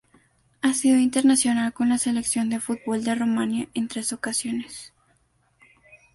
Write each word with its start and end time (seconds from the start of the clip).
Ha 0.63 0.73
sido 0.73 0.97
internacional 0.97 1.73
con 1.73 1.87
la 1.89 1.99
Selección 1.99 2.49
de 2.49 2.59
fútbol 2.59 3.03
de 3.03 3.13
Rumania 3.13 3.67
en 3.75 3.87
tres 3.87 4.11
ocasiones. 4.13 4.93